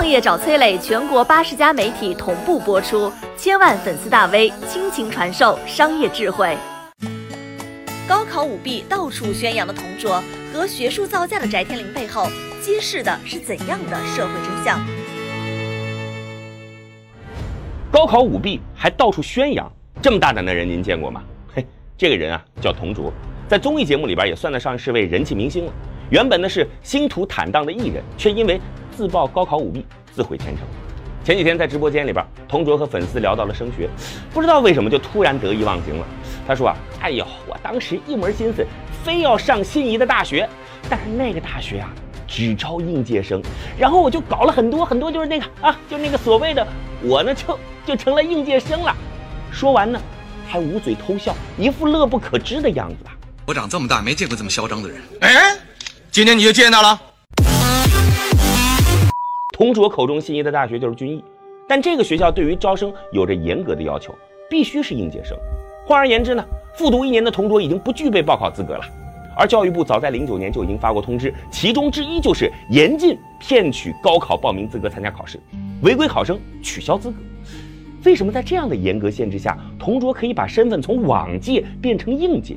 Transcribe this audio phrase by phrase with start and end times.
[0.00, 6.56] 创业找崔磊，全国八十家媒体同步播出，千万粉丝大 V 倾情传授商业智慧。
[8.08, 10.22] 高考舞弊到处宣扬的同桌
[10.54, 12.26] 和学术造假的翟天临背后，
[12.62, 14.80] 揭示的是怎样的社会真相？
[17.92, 19.70] 高考舞弊还到处宣扬，
[20.00, 21.22] 这么大胆的人您见过吗？
[21.54, 21.66] 嘿，
[21.98, 23.12] 这个人啊叫同卓，
[23.46, 25.72] 在综艺节目里边也算得上是位人气明星了。
[26.08, 28.58] 原本呢是星途坦荡的艺人，却因为
[28.96, 29.84] 自曝高考舞弊，
[30.14, 30.66] 自毁前程。
[31.22, 33.88] 前几天在直播间里边，同卓和粉丝聊到了升学，
[34.32, 36.06] 不知道为什么就突然得意忘形了。
[36.46, 38.66] 他说啊，哎呦，我当时一门心思
[39.04, 40.48] 非要上心仪的大学，
[40.88, 41.90] 但是那个大学啊
[42.26, 43.42] 只招应届生，
[43.78, 46.66] 然后我就搞了很多很多，就是那个啊，就那个所谓的
[47.02, 48.96] 我呢就就成了应届生了。
[49.52, 50.00] 说完呢，
[50.48, 52.96] 还捂嘴偷笑，一副乐不可支的样子。
[53.46, 54.98] 我长这么大没见过这么嚣张的人。
[55.20, 55.56] 哎，
[56.10, 57.09] 今天你就见到了。
[59.60, 61.22] 同卓口中心仪的大学就是军艺，
[61.68, 64.14] 但这个学校对于招生有着严格的要求，
[64.48, 65.36] 必须是应届生。
[65.86, 68.82] 换而言之呢，复读一年的同桌已经不具备报考资格了。
[69.36, 75.38] 而教育部早在零九年就已经发过通知，其中之一就是严禁骗取高考报名资格参加考试，
[75.82, 77.16] 违规考生取消资格。
[78.06, 82.56] 为什么在这样的严格限制下，同桌可以把身份从往届变成应届？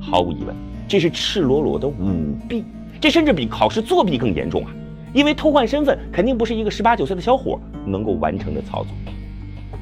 [0.00, 0.56] 毫无疑问，
[0.88, 2.64] 这是赤裸裸的舞弊，
[2.98, 4.72] 这甚至比考试作弊更严重啊！
[5.12, 8.92] 因为偷换身份肯定不是一个十八九岁的小伙能够完成的操作。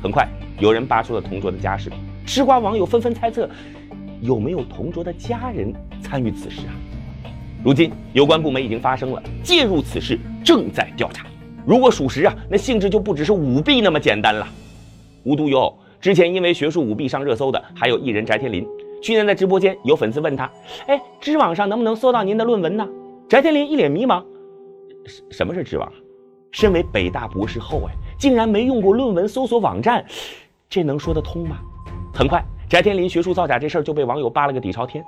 [0.02, 0.28] 很快，
[0.60, 1.90] 有人扒出了同桌的家事。
[2.24, 3.48] 吃瓜网友纷纷猜测，
[4.20, 6.74] 有没有同桌的家人参与此事啊？
[7.64, 11.26] 如今有关部门已经发声了，介入此事，正在调查。
[11.64, 14.46] 如果属实啊，那性质就不只是舞弊那么简单了。
[15.24, 18.64] 无独有偶，之前因为学术舞弊上热搜的还有艺人翟天临。
[19.02, 20.48] 去年在直播间，有粉丝问他
[20.86, 22.86] ：“哎，知网上能不能搜到您的论文呢？”
[23.28, 24.22] 翟天临一脸迷茫
[25.30, 25.92] ：“什么是知网？
[26.52, 30.04] 身为北大博士后，哎，竟然没用过论文搜索网站，
[30.70, 31.58] 这能说得通吗？”
[32.14, 35.04] 很快，翟天临学术造假这事儿就被网友扒了个底朝天。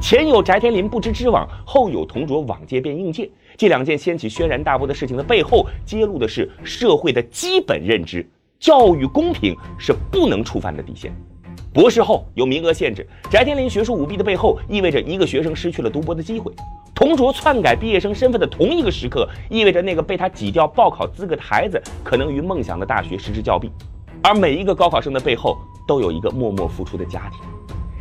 [0.00, 8.28] 前有翟天临不知知网，后有同桌往届变应届，这两件掀起轩然大波的事情的背后，揭露的是社会的基本认知：
[8.58, 11.14] 教育公平是不能触犯的底线。
[11.72, 16.52] 博士后有名额限制，翟天临学术舞弊的背后，意味着一个学生失去了读博的机会。
[16.94, 23.70] 同桌篡改毕业生身份的同一个时刻，意味着那个被他挤掉报考资格的孩子，可能与梦想的大学失之交臂。
[24.22, 25.56] 而每一个高考生的背后。
[25.86, 27.40] 都有一个默默付出的家庭，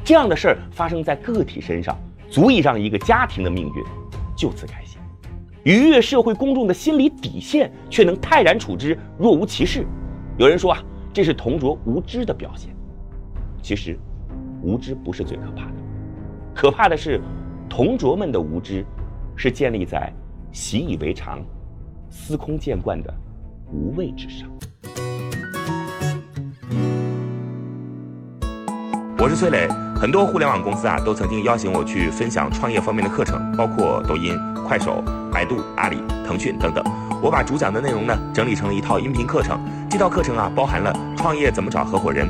[0.04, 1.98] 这样的事儿发生在个体身上，
[2.30, 3.84] 足以让一个家庭的命运
[4.38, 5.00] 就此改写。
[5.64, 9.88] 逾越社会公众的心理底线，却能泰然处之，若无其事。
[10.38, 12.70] 有人说啊，这是同桌无知的表现。
[13.62, 13.98] 其实，
[14.62, 15.74] 无知不是最可怕的，
[16.56, 17.22] 可怕的是
[17.70, 18.86] 同桌们的无知，
[19.36, 20.12] 是建立在
[20.52, 21.40] 习以为常、
[22.10, 23.14] 司空见惯的
[23.72, 24.50] 无畏之上。
[29.18, 34.34] 我是崔磊，很多互联网公司啊都曾经邀请我去分享创业方面的课程，包括抖音、
[34.66, 36.84] 快手、百度、阿里、腾讯等等。
[37.22, 39.60] 我把主讲的内容呢整理成了一套音频课程，
[39.90, 42.30] 这套课程啊包含了创业怎么找合伙人、